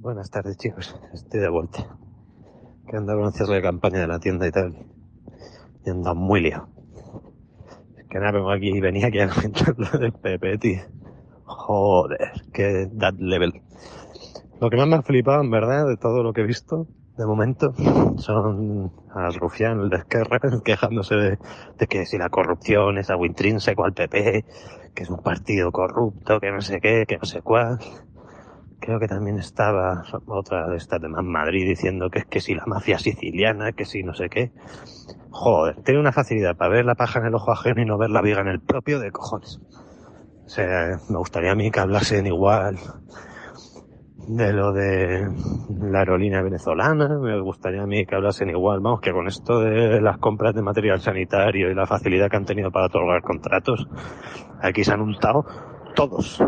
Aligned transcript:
Buenas 0.00 0.30
tardes, 0.30 0.56
chicos. 0.56 0.94
Estoy 1.12 1.40
de 1.40 1.48
vuelta. 1.48 1.84
Que 2.88 2.96
andaba 2.96 3.20
con 3.20 3.32
cierre 3.32 3.56
de 3.56 3.62
campaña 3.62 3.98
de 3.98 4.06
la 4.06 4.20
tienda 4.20 4.46
y 4.46 4.52
tal. 4.52 4.86
Y 5.84 5.90
anda 5.90 6.14
muy 6.14 6.40
lío. 6.40 6.68
Es 7.96 8.06
que 8.06 8.18
nada, 8.20 8.30
vengo 8.30 8.52
aquí 8.52 8.68
y 8.68 8.80
venía 8.80 9.08
aquí 9.08 9.18
a 9.18 9.28
comentar 9.28 9.74
lo 9.76 9.98
del 9.98 10.12
PP, 10.12 10.58
tío. 10.58 10.82
Joder, 11.46 12.30
que 12.52 12.88
that 12.96 13.14
level. 13.18 13.60
Lo 14.60 14.70
que 14.70 14.76
más 14.76 14.86
me 14.86 14.94
ha 14.94 15.02
flipado, 15.02 15.42
en 15.42 15.50
verdad, 15.50 15.88
de 15.88 15.96
todo 15.96 16.22
lo 16.22 16.32
que 16.32 16.42
he 16.42 16.46
visto, 16.46 16.86
de 17.16 17.26
momento, 17.26 17.74
son 18.18 18.92
al 19.12 19.34
rufián, 19.34 19.80
el 19.80 19.90
de 19.90 20.04
quejándose 20.64 21.16
de, 21.16 21.38
de 21.76 21.86
que 21.88 22.06
si 22.06 22.18
la 22.18 22.28
corrupción 22.28 22.98
es 22.98 23.10
algo 23.10 23.26
intrínseco 23.26 23.84
al 23.84 23.94
PP, 23.94 24.44
que 24.94 25.02
es 25.02 25.10
un 25.10 25.18
partido 25.24 25.72
corrupto, 25.72 26.38
que 26.38 26.52
no 26.52 26.60
sé 26.60 26.80
qué, 26.80 27.04
que 27.06 27.18
no 27.18 27.24
sé 27.24 27.42
cuál. 27.42 27.80
Creo 28.80 29.00
que 29.00 29.08
también 29.08 29.38
estaba 29.38 30.04
otra 30.26 30.68
de 30.68 30.76
estas 30.76 31.00
de 31.00 31.08
Madrid 31.08 31.68
diciendo 31.68 32.08
que 32.10 32.20
es 32.20 32.26
que 32.26 32.40
si 32.40 32.54
la 32.54 32.64
mafia 32.66 32.98
siciliana, 32.98 33.72
que 33.72 33.84
si 33.84 34.02
no 34.02 34.14
sé 34.14 34.28
qué. 34.28 34.52
Joder, 35.30 35.82
tiene 35.82 36.00
una 36.00 36.12
facilidad 36.12 36.56
para 36.56 36.70
ver 36.70 36.84
la 36.84 36.94
paja 36.94 37.18
en 37.18 37.26
el 37.26 37.34
ojo 37.34 37.52
ajeno 37.52 37.82
y 37.82 37.84
no 37.84 37.98
ver 37.98 38.10
la 38.10 38.22
viga 38.22 38.40
en 38.40 38.48
el 38.48 38.60
propio 38.60 38.98
de 39.00 39.10
cojones. 39.10 39.60
O 40.44 40.48
sea, 40.48 40.98
me 41.10 41.18
gustaría 41.18 41.52
a 41.52 41.54
mí 41.54 41.70
que 41.70 41.80
hablasen 41.80 42.26
igual 42.26 42.78
de 44.28 44.52
lo 44.52 44.72
de 44.72 45.26
la 45.80 46.00
aerolínea 46.00 46.42
venezolana, 46.42 47.18
me 47.18 47.40
gustaría 47.40 47.82
a 47.82 47.86
mí 47.86 48.04
que 48.04 48.14
hablasen 48.14 48.50
igual, 48.50 48.80
vamos, 48.80 49.00
que 49.00 49.10
con 49.10 49.26
esto 49.26 49.60
de 49.60 50.00
las 50.02 50.18
compras 50.18 50.54
de 50.54 50.62
material 50.62 51.00
sanitario 51.00 51.70
y 51.70 51.74
la 51.74 51.86
facilidad 51.86 52.28
que 52.28 52.36
han 52.36 52.44
tenido 52.44 52.70
para 52.70 52.86
otorgar 52.86 53.22
contratos, 53.22 53.88
aquí 54.60 54.84
se 54.84 54.92
han 54.92 55.00
untado 55.00 55.46
todos. 55.94 56.42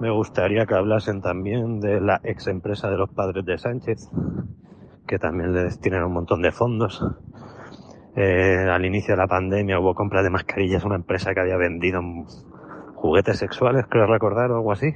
Me 0.00 0.10
gustaría 0.10 0.64
que 0.64 0.74
hablasen 0.74 1.20
también 1.20 1.80
de 1.80 2.00
la 2.00 2.20
ex 2.22 2.46
empresa 2.46 2.88
de 2.88 2.96
los 2.96 3.10
padres 3.10 3.44
de 3.44 3.58
Sánchez, 3.58 4.08
que 5.08 5.18
también 5.18 5.52
le 5.52 5.64
destinan 5.64 6.04
un 6.04 6.12
montón 6.12 6.40
de 6.40 6.52
fondos. 6.52 7.04
Eh, 8.14 8.68
al 8.70 8.84
inicio 8.84 9.14
de 9.14 9.18
la 9.18 9.26
pandemia 9.26 9.80
hubo 9.80 9.94
compras 9.94 10.22
de 10.22 10.30
mascarillas, 10.30 10.84
una 10.84 10.94
empresa 10.94 11.34
que 11.34 11.40
había 11.40 11.56
vendido 11.56 12.00
juguetes 12.94 13.38
sexuales, 13.38 13.86
creo 13.88 14.06
recordar, 14.06 14.52
o 14.52 14.56
algo 14.56 14.70
así. 14.70 14.94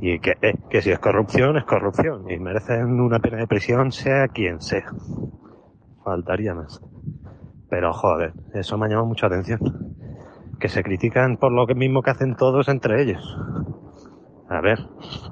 Y 0.00 0.20
que, 0.20 0.36
eh, 0.40 0.54
que 0.70 0.80
si 0.80 0.90
es 0.90 0.98
corrupción, 0.98 1.58
es 1.58 1.64
corrupción. 1.64 2.30
Y 2.30 2.38
merecen 2.38 2.98
una 2.98 3.18
pena 3.18 3.36
de 3.38 3.46
prisión, 3.46 3.92
sea 3.92 4.28
quien 4.28 4.62
sea. 4.62 4.90
Faltaría 6.02 6.54
más. 6.54 6.80
Pero 7.68 7.92
joder, 7.92 8.32
eso 8.54 8.78
me 8.78 8.86
ha 8.86 8.88
llamado 8.88 9.08
mucha 9.08 9.26
atención. 9.26 9.87
Que 10.58 10.68
se 10.68 10.82
critican 10.82 11.36
por 11.36 11.52
lo 11.52 11.66
mismo 11.74 12.02
que 12.02 12.10
hacen 12.10 12.34
todos 12.34 12.68
entre 12.68 13.02
ellos. 13.02 13.38
A 14.48 14.60
ver, 14.60 14.78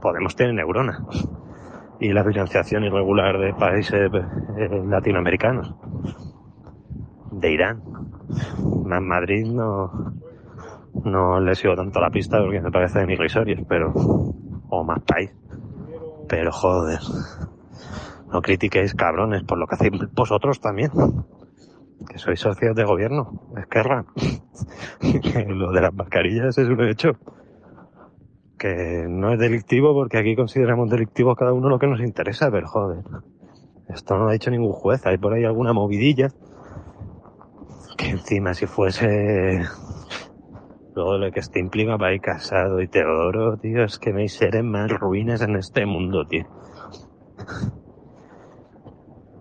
Podemos 0.01 0.37
tener 0.37 0.55
neuronas. 0.55 1.01
Y 1.99 2.13
la 2.13 2.25
financiación 2.25 2.85
irregular 2.85 3.39
de 3.39 3.55
países 3.55 4.11
eh, 4.13 4.83
latinoamericanos. 4.87 5.75
De 7.33 7.53
Irán. 7.53 7.83
Más 8.85 9.03
Madrid 9.03 9.47
no, 9.47 9.91
no 11.05 11.41
le 11.41 11.55
sigo 11.55 11.75
tanto 11.75 12.01
la 12.01 12.11
pista 12.11 12.39
porque 12.39 12.61
me 12.61 12.71
parecen 12.71 13.11
irrisorios, 13.11 13.61
pero 13.69 13.93
o 14.69 14.85
más 14.85 15.03
país. 15.03 15.35
Pero 16.29 16.53
joder, 16.53 17.01
no 18.33 18.43
critiquéis 18.43 18.95
cabrones 18.95 19.45
por 19.45 19.59
lo 19.59 19.67
que 19.67 19.75
hacéis 19.77 19.93
vosotros 20.15 20.61
también. 20.61 20.91
Que 22.09 22.19
sois 22.19 22.39
socios 22.39 22.75
de 22.77 22.85
gobierno, 22.85 23.49
Esquerra. 23.57 24.05
lo 25.49 25.73
de 25.73 25.81
las 25.81 25.95
mascarillas 25.95 26.59
es 26.59 26.69
un 26.69 26.83
hecho. 26.83 27.13
Que 28.59 29.07
no 29.09 29.33
es 29.33 29.39
delictivo 29.39 29.93
porque 29.95 30.19
aquí 30.19 30.35
consideramos 30.35 30.91
delictivo 30.91 31.35
cada 31.35 31.53
uno 31.53 31.69
lo 31.69 31.79
que 31.79 31.87
nos 31.87 32.01
interesa, 32.01 32.51
pero 32.51 32.67
joder. 32.67 33.05
Esto 33.89 34.17
no 34.17 34.25
lo 34.25 34.31
ha 34.31 34.33
dicho 34.33 34.51
ningún 34.51 34.73
juez. 34.73 35.07
Hay 35.07 35.19
por 35.19 35.33
ahí 35.33 35.45
alguna 35.45 35.73
movidilla. 35.73 36.29
Que 37.97 38.11
encima 38.11 38.53
si 38.55 38.67
fuese 38.67 39.63
Luego 40.97 41.19
lo 41.19 41.31
que 41.31 41.41
este 41.41 41.61
implica 41.61 41.99
para 41.99 42.15
ir 42.15 42.23
casado 42.23 42.81
y 42.81 42.89
Teodoro, 42.89 43.59
tío, 43.59 43.85
es 43.85 43.99
que 43.99 44.15
hay 44.15 44.31
seres 44.31 44.65
más 44.65 44.91
ruines 44.91 45.43
en 45.43 45.55
este 45.57 45.85
mundo, 45.85 46.27
tío. 46.27 46.47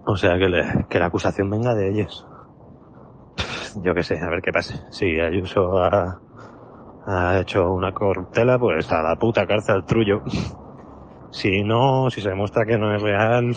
O 0.05 0.17
sea, 0.17 0.37
que, 0.37 0.49
le, 0.49 0.85
que 0.89 0.99
la 0.99 1.05
acusación 1.05 1.49
venga 1.49 1.73
de 1.73 1.91
ellos. 1.91 2.27
Yo 3.83 3.93
qué 3.93 4.03
sé, 4.03 4.19
a 4.19 4.29
ver 4.29 4.41
qué 4.41 4.51
pase. 4.51 4.75
Si 4.89 5.19
Ayuso 5.19 5.77
ha, 5.79 6.19
ha 7.05 7.39
hecho 7.39 7.71
una 7.73 7.93
corruptela, 7.93 8.57
pues 8.57 8.91
a 8.91 9.01
la 9.01 9.15
puta 9.15 9.45
cárcel 9.45 9.83
trullo. 9.85 10.23
Si 11.31 11.63
no, 11.63 12.09
si 12.09 12.21
se 12.21 12.29
demuestra 12.29 12.65
que 12.65 12.77
no 12.77 12.95
es 12.95 13.01
real, 13.01 13.55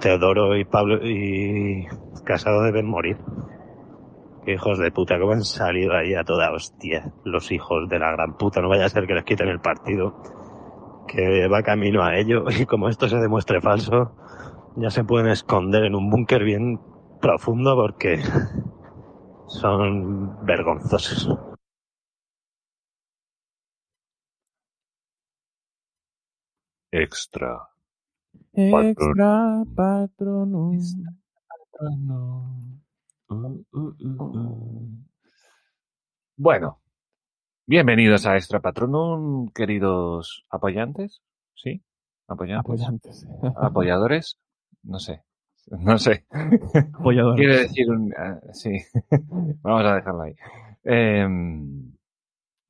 Teodoro 0.00 0.56
y 0.56 0.64
Pablo 0.64 1.04
y 1.04 1.86
Casado 2.24 2.62
deben 2.62 2.86
morir 2.86 3.18
hijos 4.52 4.78
de 4.78 4.90
puta, 4.90 5.18
cómo 5.18 5.32
han 5.32 5.42
salido 5.42 5.94
ahí 5.94 6.14
a 6.14 6.24
toda 6.24 6.52
hostia 6.52 7.12
los 7.24 7.50
hijos 7.50 7.88
de 7.88 7.98
la 7.98 8.12
gran 8.12 8.36
puta. 8.36 8.60
No 8.60 8.68
vaya 8.68 8.86
a 8.86 8.88
ser 8.88 9.06
que 9.06 9.14
les 9.14 9.24
quiten 9.24 9.48
el 9.48 9.60
partido, 9.60 10.16
que 11.06 11.48
va 11.48 11.62
camino 11.62 12.02
a 12.02 12.16
ello. 12.16 12.44
Y 12.50 12.66
como 12.66 12.88
esto 12.88 13.08
se 13.08 13.16
demuestre 13.16 13.60
falso, 13.60 14.12
ya 14.76 14.90
se 14.90 15.04
pueden 15.04 15.28
esconder 15.28 15.84
en 15.84 15.94
un 15.94 16.10
búnker 16.10 16.44
bien 16.44 16.80
profundo 17.20 17.74
porque 17.74 18.20
son 19.48 20.44
vergonzosos. 20.44 21.38
Extra. 26.90 27.68
Extra 28.52 29.64
patronum. 29.74 30.78
Uh, 33.28 33.64
uh, 33.72 33.94
uh, 34.00 35.06
bueno, 36.36 36.80
bienvenidos 37.66 38.24
a 38.26 38.36
Extra 38.36 38.60
Patronum, 38.60 39.48
queridos 39.48 40.46
apoyantes. 40.48 41.22
¿Sí? 41.54 41.82
¿Apoyantes? 42.28 42.64
Apoyantes. 42.64 43.26
¿Apoyadores? 43.56 44.38
No 44.82 44.98
sé. 44.98 45.22
No 45.80 45.98
sé. 45.98 46.24
Quiere 47.36 47.58
decir 47.62 47.90
un... 47.90 48.12
ah, 48.16 48.38
sí. 48.52 48.70
Vamos 49.62 49.84
a 49.84 49.94
dejarlo 49.96 50.22
ahí. 50.22 50.34
Em, 50.84 51.92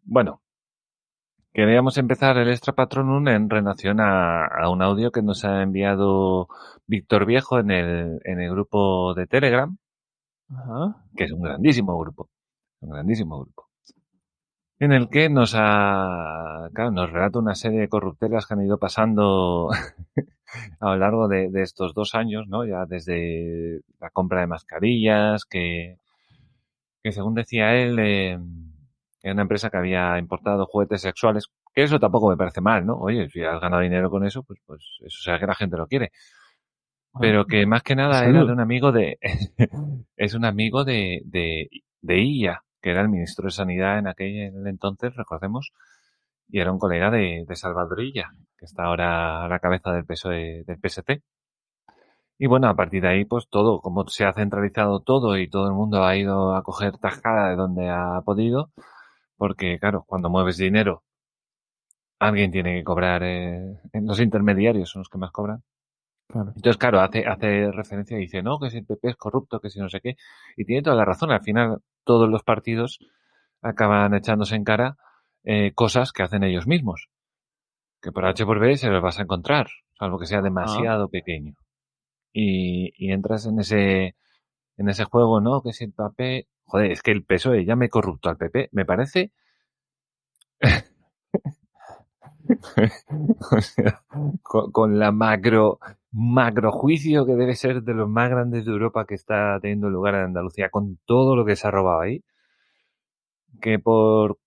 bueno. 0.04 0.40
Queríamos 1.52 1.96
empezar 1.96 2.36
el 2.36 2.50
Extra 2.50 2.74
Patronum 2.74 3.28
en 3.28 3.48
relación 3.48 4.00
a, 4.00 4.44
a 4.46 4.68
un 4.68 4.82
audio 4.82 5.10
que 5.10 5.22
nos 5.22 5.44
ha 5.44 5.62
enviado 5.62 6.48
Víctor 6.86 7.24
Viejo 7.24 7.58
en 7.58 7.70
el, 7.70 8.20
en 8.24 8.40
el 8.40 8.50
grupo 8.50 9.14
de 9.14 9.26
Telegram 9.26 9.76
Ajá. 10.50 11.02
que 11.16 11.24
es 11.24 11.32
un 11.32 11.42
grandísimo 11.42 11.98
grupo, 11.98 12.28
un 12.80 12.90
grandísimo 12.90 13.40
grupo, 13.40 13.68
en 14.78 14.92
el 14.92 15.08
que 15.08 15.28
nos 15.30 15.54
ha, 15.56 16.68
claro, 16.74 16.90
nos 16.90 17.10
relata 17.10 17.38
una 17.38 17.54
serie 17.54 17.80
de 17.80 17.88
corruptelas 17.88 18.46
que 18.46 18.54
han 18.54 18.62
ido 18.64 18.78
pasando 18.78 19.70
a 20.80 20.86
lo 20.90 20.96
largo 20.96 21.28
de, 21.28 21.50
de 21.50 21.62
estos 21.62 21.94
dos 21.94 22.14
años, 22.14 22.46
¿no? 22.48 22.64
Ya 22.66 22.86
desde 22.86 23.80
la 24.00 24.10
compra 24.10 24.40
de 24.40 24.46
mascarillas, 24.48 25.44
que, 25.44 25.98
que 27.02 27.12
según 27.12 27.34
decía 27.34 27.74
él, 27.74 27.98
eh, 27.98 28.38
era 29.22 29.32
una 29.32 29.42
empresa 29.42 29.70
que 29.70 29.76
había 29.78 30.18
importado 30.18 30.66
juguetes 30.66 31.00
sexuales, 31.02 31.46
que 31.74 31.82
eso 31.82 31.98
tampoco 31.98 32.28
me 32.30 32.36
parece 32.36 32.60
mal, 32.60 32.86
¿no? 32.86 32.96
Oye, 32.98 33.28
si 33.28 33.42
has 33.42 33.60
ganado 33.60 33.82
dinero 33.82 34.10
con 34.10 34.24
eso, 34.26 34.42
pues, 34.42 34.60
pues 34.66 34.82
eso 35.04 35.22
será 35.22 35.38
que 35.38 35.46
la 35.46 35.54
gente 35.54 35.76
lo 35.76 35.86
quiere 35.86 36.12
pero 37.18 37.46
que 37.46 37.66
más 37.66 37.82
que 37.82 37.96
nada 37.96 38.26
era 38.26 38.42
Salud. 38.42 38.46
de 38.46 38.52
un 38.52 38.60
amigo 38.60 38.92
de 38.92 39.18
es 40.16 40.34
un 40.34 40.44
amigo 40.44 40.84
de, 40.84 41.22
de, 41.24 41.70
de 42.02 42.20
IA, 42.22 42.64
que 42.86 42.92
era 42.92 43.00
el 43.00 43.08
ministro 43.08 43.46
de 43.46 43.50
Sanidad 43.50 43.98
en 43.98 44.06
aquel 44.06 44.64
entonces, 44.64 45.16
recordemos, 45.16 45.72
y 46.48 46.60
era 46.60 46.70
un 46.70 46.78
colega 46.78 47.10
de, 47.10 47.44
de 47.44 47.56
Salvador 47.56 48.00
Illa, 48.00 48.30
que 48.56 48.64
está 48.64 48.84
ahora 48.84 49.44
a 49.44 49.48
la 49.48 49.58
cabeza 49.58 49.90
del 49.90 50.04
PSOE, 50.04 50.62
del 50.64 50.78
PST. 50.78 51.20
Y 52.38 52.46
bueno, 52.46 52.68
a 52.68 52.76
partir 52.76 53.02
de 53.02 53.08
ahí, 53.08 53.24
pues 53.24 53.48
todo, 53.50 53.80
como 53.80 54.06
se 54.06 54.24
ha 54.24 54.32
centralizado 54.32 55.00
todo 55.00 55.36
y 55.36 55.50
todo 55.50 55.66
el 55.66 55.74
mundo 55.74 56.04
ha 56.04 56.16
ido 56.16 56.54
a 56.54 56.62
coger 56.62 56.96
tajada 56.98 57.50
de 57.50 57.56
donde 57.56 57.88
ha 57.90 58.20
podido, 58.24 58.70
porque 59.36 59.80
claro, 59.80 60.04
cuando 60.06 60.30
mueves 60.30 60.56
dinero, 60.56 61.02
alguien 62.20 62.52
tiene 62.52 62.78
que 62.78 62.84
cobrar, 62.84 63.24
eh, 63.24 63.80
los 63.94 64.20
intermediarios 64.20 64.90
son 64.90 65.00
los 65.00 65.08
que 65.08 65.18
más 65.18 65.32
cobran. 65.32 65.64
Claro. 66.28 66.52
Entonces, 66.54 66.78
claro, 66.78 67.00
hace, 67.00 67.26
hace 67.26 67.72
referencia 67.72 68.16
y 68.16 68.22
dice, 68.22 68.42
no, 68.42 68.60
que 68.60 68.70
si 68.70 68.78
el 68.78 68.86
PP 68.86 69.10
es 69.10 69.16
corrupto, 69.16 69.58
que 69.58 69.70
si 69.70 69.80
no 69.80 69.88
sé 69.88 70.00
qué. 70.00 70.16
Y 70.56 70.64
tiene 70.64 70.82
toda 70.82 70.96
la 70.96 71.04
razón. 71.04 71.32
Al 71.32 71.42
final, 71.42 71.80
todos 72.06 72.30
los 72.30 72.42
partidos 72.42 73.00
acaban 73.60 74.14
echándose 74.14 74.54
en 74.54 74.64
cara 74.64 74.96
eh, 75.44 75.72
cosas 75.74 76.12
que 76.12 76.22
hacen 76.22 76.44
ellos 76.44 76.66
mismos. 76.66 77.10
Que 78.00 78.12
por 78.12 78.24
H 78.24 78.46
por 78.46 78.60
B 78.60 78.76
se 78.76 78.88
los 78.88 79.02
vas 79.02 79.18
a 79.18 79.22
encontrar, 79.22 79.66
salvo 79.98 80.18
que 80.18 80.26
sea 80.26 80.40
demasiado 80.40 81.08
pequeño. 81.08 81.54
Y, 82.32 82.92
y 82.96 83.12
entras 83.12 83.46
en 83.46 83.60
ese, 83.60 84.14
en 84.76 84.88
ese 84.88 85.04
juego, 85.04 85.40
¿no? 85.40 85.62
Que 85.62 85.72
si 85.72 85.84
el 85.84 85.92
PP, 85.92 86.48
joder, 86.64 86.92
es 86.92 87.02
que 87.02 87.10
el 87.10 87.24
PSOE 87.24 87.64
llame 87.64 87.88
corrupto 87.88 88.28
al 88.28 88.36
PP, 88.36 88.68
me 88.72 88.84
parece 88.84 89.32
o 93.50 93.60
sea, 93.60 94.02
con, 94.42 94.72
con 94.72 94.98
la 94.98 95.12
macro, 95.12 95.78
macro 96.18 96.72
juicio 96.72 97.26
que 97.26 97.34
debe 97.34 97.54
ser 97.54 97.82
de 97.82 97.92
los 97.92 98.08
más 98.08 98.30
grandes 98.30 98.64
de 98.64 98.72
Europa 98.72 99.04
que 99.04 99.14
está 99.14 99.58
teniendo 99.60 99.90
lugar 99.90 100.14
en 100.14 100.22
Andalucía, 100.22 100.70
con 100.70 100.98
todo 101.04 101.36
lo 101.36 101.44
que 101.44 101.56
se 101.56 101.68
ha 101.68 101.70
robado 101.70 102.00
ahí, 102.00 102.24
que 103.60 103.78
por, 103.78 104.38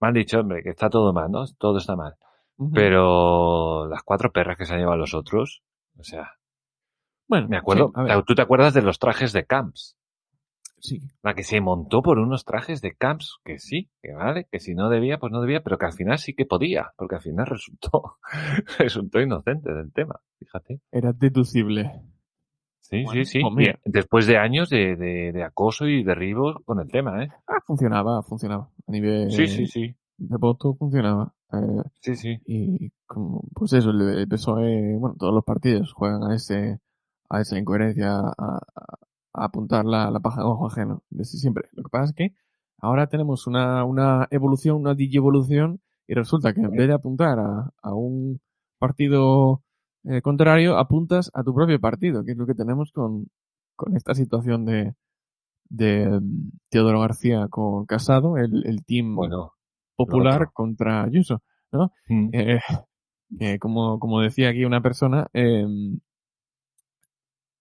me 0.00 0.08
han 0.08 0.14
dicho, 0.14 0.40
hombre, 0.40 0.62
que 0.64 0.70
está 0.70 0.90
todo 0.90 1.12
mal, 1.12 1.30
¿no? 1.30 1.44
Todo 1.56 1.78
está 1.78 1.94
mal. 1.94 2.16
Pero 2.74 3.88
las 3.88 4.02
cuatro 4.02 4.30
perras 4.32 4.56
que 4.56 4.66
se 4.66 4.74
han 4.74 4.80
llevado 4.80 4.98
los 4.98 5.14
otros, 5.14 5.62
o 5.98 6.02
sea, 6.02 6.32
bueno, 7.28 7.48
me 7.48 7.56
acuerdo, 7.56 7.92
sí, 7.94 8.22
¿tú 8.26 8.34
te 8.34 8.42
acuerdas 8.42 8.74
de 8.74 8.82
los 8.82 8.98
trajes 8.98 9.32
de 9.32 9.46
Camps? 9.46 9.96
Sí. 10.82 11.00
La 11.22 11.34
que 11.34 11.42
se 11.44 11.60
montó 11.60 12.02
por 12.02 12.18
unos 12.18 12.44
trajes 12.44 12.80
de 12.82 12.94
Camps, 12.94 13.38
que 13.44 13.58
sí, 13.58 13.88
que 14.02 14.12
vale, 14.12 14.46
que 14.50 14.60
si 14.60 14.74
no 14.74 14.88
debía, 14.90 15.18
pues 15.18 15.32
no 15.32 15.40
debía, 15.40 15.62
pero 15.62 15.78
que 15.78 15.86
al 15.86 15.92
final 15.94 16.18
sí 16.18 16.34
que 16.34 16.44
podía, 16.44 16.92
porque 16.98 17.14
al 17.16 17.22
final 17.22 17.46
resultó, 17.50 18.18
resultó 18.78 19.20
inocente 19.20 19.72
del 19.72 19.92
tema, 19.92 20.20
fíjate. 20.38 20.80
Era 20.90 21.12
deducible. 21.12 22.02
Sí, 22.80 23.04
Bueno, 23.04 23.24
sí, 23.24 23.38
sí. 23.38 23.40
pues 23.54 23.74
después 23.86 24.26
de 24.26 24.36
años 24.36 24.68
de, 24.68 24.96
de, 24.96 25.32
de 25.32 25.44
acoso 25.44 25.86
y 25.86 26.02
derribos 26.04 26.56
con 26.66 26.78
el 26.80 26.90
tema, 26.90 27.24
¿eh? 27.24 27.28
Ah, 27.46 27.60
funcionaba, 27.66 28.22
funcionaba. 28.22 28.68
A 28.86 28.92
nivel 28.92 29.30
Sí, 29.30 29.46
sí, 29.46 29.66
sí. 29.66 29.94
de 30.18 30.36
voto 30.36 30.74
funcionaba. 30.74 31.32
Eh, 31.52 31.82
Sí, 32.00 32.16
sí. 32.16 32.38
y 32.44 32.90
como, 33.06 33.42
pues 33.54 33.72
eso, 33.72 33.90
el, 33.90 34.00
el 34.18 34.28
PSOE, 34.28 34.96
bueno, 34.98 35.16
todos 35.18 35.32
los 35.32 35.44
partidos 35.44 35.92
juegan 35.94 36.24
a 36.24 36.34
ese, 36.34 36.80
a 37.30 37.40
esa 37.40 37.56
incoherencia, 37.58 38.14
a, 38.18 38.34
a- 38.36 38.98
a 39.34 39.44
apuntar 39.46 39.84
la, 39.84 40.10
la 40.10 40.20
paja 40.20 40.40
en 40.42 40.46
ojo 40.46 40.66
ajeno, 40.66 41.02
desde 41.10 41.38
siempre. 41.38 41.68
Lo 41.72 41.82
que 41.84 41.88
pasa 41.90 42.04
es 42.06 42.12
que 42.14 42.34
ahora 42.78 43.06
tenemos 43.08 43.46
una, 43.46 43.84
una 43.84 44.26
evolución, 44.30 44.76
una 44.76 44.94
digievolución, 44.94 45.80
y 46.06 46.14
resulta 46.14 46.52
que 46.52 46.60
en 46.60 46.70
vez 46.72 46.88
de 46.88 46.94
apuntar 46.94 47.38
a, 47.38 47.70
a 47.82 47.94
un 47.94 48.40
partido 48.78 49.62
eh, 50.04 50.20
contrario, 50.20 50.76
apuntas 50.78 51.30
a 51.34 51.42
tu 51.44 51.54
propio 51.54 51.80
partido, 51.80 52.24
que 52.24 52.32
es 52.32 52.36
lo 52.36 52.46
que 52.46 52.54
tenemos 52.54 52.90
con, 52.92 53.28
con 53.76 53.96
esta 53.96 54.14
situación 54.14 54.64
de, 54.64 54.94
de 55.68 56.06
mm, 56.20 56.50
Teodoro 56.68 57.00
García 57.00 57.46
con 57.48 57.86
Casado, 57.86 58.36
el, 58.36 58.66
el 58.66 58.84
team 58.84 59.14
Bueno. 59.14 59.52
popular 59.96 60.50
contra 60.52 61.04
Ayuso. 61.04 61.40
mm, 62.08 62.28
Eh, 62.32 62.60
que 63.38 63.58
como, 63.58 63.98
como 63.98 64.20
decía 64.20 64.50
aquí 64.50 64.64
una 64.64 64.82
persona, 64.82 65.28
eh, 65.32 65.64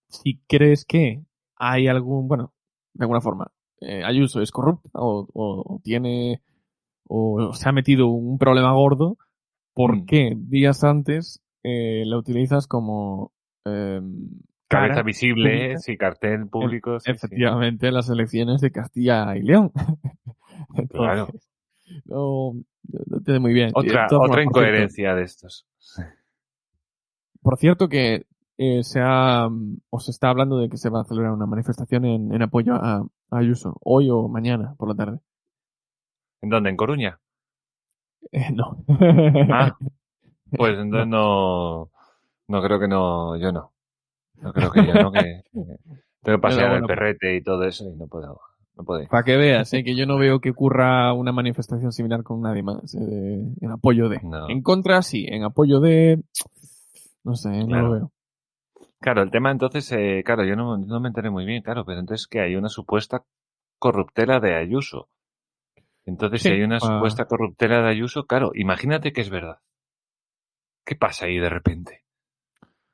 si 0.09 0.39
crees 0.47 0.85
que 0.85 1.23
hay 1.63 1.87
algún, 1.87 2.27
bueno, 2.27 2.53
de 2.93 3.03
alguna 3.03 3.21
forma, 3.21 3.51
eh, 3.81 4.03
Ayuso 4.03 4.41
es 4.41 4.51
corrupta 4.51 4.89
o, 4.93 5.27
o- 5.33 5.75
o 5.75 5.79
tiene, 5.83 6.41
o 7.07 7.53
se 7.53 7.69
ha 7.69 7.71
metido 7.71 8.07
un 8.07 8.37
problema 8.39 8.71
gordo, 8.73 9.17
¿por 9.73 9.95
Mm. 9.97 10.05
qué 10.05 10.33
días 10.35 10.83
antes 10.83 11.39
eh, 11.63 12.03
la 12.07 12.17
utilizas 12.17 12.65
como 12.67 13.31
eh, 13.65 14.01
Cabeza 14.67 14.93
cara 14.95 15.03
visible, 15.03 15.49
pública? 15.59 15.79
sí, 15.79 15.97
cartel 15.97 16.47
público. 16.47 16.99
sí, 16.99 17.05
sí. 17.05 17.11
efectivamente 17.11 17.87
en 17.89 17.93
las 17.93 18.09
elecciones 18.09 18.59
de 18.61 18.71
Castilla 18.71 19.35
y 19.37 19.43
León? 19.43 19.71
Entonces, 20.75 20.89
Claro. 20.89 21.27
No, 22.05 22.53
no 23.09 23.17
entiende 23.17 23.39
muy 23.39 23.53
bien. 23.53 23.71
Otra, 23.75 24.07
otra 24.11 24.43
incoherencia 24.43 25.13
de 25.13 25.23
estos. 25.23 25.67
Por 27.41 27.57
cierto 27.57 27.89
que 27.89 28.25
eh, 28.63 28.83
se 28.83 28.99
ha, 29.01 29.47
o 29.89 29.99
se 29.99 30.11
está 30.11 30.29
hablando 30.29 30.57
de 30.57 30.69
que 30.69 30.77
se 30.77 30.89
va 30.89 31.01
a 31.01 31.05
celebrar 31.05 31.33
una 31.33 31.47
manifestación 31.47 32.05
en, 32.05 32.31
en 32.31 32.41
apoyo 32.43 32.75
a, 32.75 32.97
a 33.31 33.37
Ayuso, 33.37 33.75
hoy 33.83 34.09
o 34.11 34.27
mañana 34.27 34.75
por 34.77 34.87
la 34.87 34.93
tarde. 34.95 35.19
¿En 36.43 36.49
dónde? 36.49 36.69
¿En 36.69 36.77
Coruña? 36.77 37.19
Eh, 38.33 38.51
no. 38.53 38.77
Ah, 39.51 39.75
pues 40.51 40.77
entonces 40.79 41.07
no, 41.07 41.89
no 42.47 42.61
creo 42.61 42.79
que 42.79 42.87
no, 42.87 43.35
yo 43.35 43.51
no. 43.51 43.71
No 44.41 44.53
creo 44.53 44.71
que 44.71 44.85
yo 44.85 44.93
no, 44.93 45.11
que 45.11 45.41
tengo 45.51 46.37
que 46.37 46.41
pasear 46.41 46.75
el 46.75 46.83
perrete 46.85 47.35
y 47.35 47.41
todo 47.43 47.63
eso 47.63 47.83
y 47.89 47.95
no 47.95 48.07
puedo, 48.07 48.39
no 48.77 48.83
puedo. 48.83 49.05
Para 49.07 49.23
que 49.23 49.37
veas, 49.37 49.73
eh, 49.73 49.83
que 49.83 49.95
yo 49.95 50.05
no 50.05 50.17
veo 50.17 50.39
que 50.39 50.51
ocurra 50.51 51.11
una 51.13 51.31
manifestación 51.31 51.91
similar 51.91 52.23
con 52.23 52.41
nadie 52.41 52.61
más, 52.63 52.93
eh, 52.95 53.41
en 53.59 53.71
apoyo 53.71 54.07
de. 54.07 54.21
No. 54.23 54.47
En 54.49 54.61
contra, 54.61 55.01
sí, 55.01 55.25
en 55.27 55.43
apoyo 55.43 55.79
de. 55.79 56.21
No 57.23 57.35
sé, 57.35 57.49
no 57.49 57.65
Claro. 57.67 57.87
lo 57.87 57.91
veo. 57.93 58.11
Claro, 59.01 59.23
el 59.23 59.31
tema 59.31 59.49
entonces, 59.49 59.91
eh, 59.93 60.21
claro, 60.23 60.45
yo 60.45 60.55
no, 60.55 60.77
no 60.77 60.99
me 60.99 61.07
enteré 61.07 61.31
muy 61.31 61.43
bien, 61.43 61.63
claro, 61.63 61.83
pero 61.85 61.99
entonces 61.99 62.27
que 62.27 62.39
hay 62.39 62.55
una 62.55 62.69
supuesta 62.69 63.25
corruptela 63.79 64.39
de 64.39 64.55
Ayuso. 64.55 65.09
Entonces, 66.05 66.43
Sí, 66.43 66.49
si 66.49 66.53
hay 66.53 66.61
una 66.61 66.77
ah. 66.77 66.79
supuesta 66.79 67.25
corruptela 67.25 67.81
de 67.81 67.89
Ayuso, 67.89 68.27
claro, 68.27 68.51
imagínate 68.53 69.11
que 69.11 69.21
es 69.21 69.31
verdad. 69.31 69.57
¿Qué 70.85 70.95
pasa 70.95 71.25
ahí 71.25 71.39
de 71.39 71.49
repente? 71.49 72.03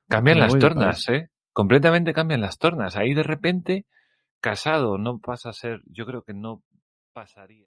Cambian 0.08 0.38
Me 0.38 0.44
las 0.44 0.58
tornas, 0.58 1.10
¿eh? 1.10 1.30
Completamente 1.52 2.14
cambian 2.14 2.40
las 2.40 2.58
tornas. 2.58 2.96
Ahí 2.96 3.14
de 3.14 3.24
repente, 3.24 3.86
casado 4.40 4.98
no 4.98 5.20
pasa 5.20 5.50
a 5.50 5.54
ser, 5.54 5.82
yo 5.88 6.06
creo 6.06 6.24
que 6.24 6.34
no 6.34 6.64
pasaría. 7.12 7.68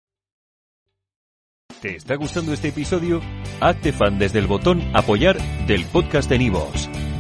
¿Te 1.82 1.96
está 1.96 2.16
gustando 2.16 2.54
este 2.54 2.70
episodio? 2.70 3.22
Hazte 3.62 3.94
fan 3.94 4.20
desde 4.20 4.40
el 4.40 4.48
botón 4.48 4.82
Apoyar 4.96 5.38
del 5.66 5.86
podcast 5.86 6.30
de 6.30 6.40
Nivos. 6.40 6.90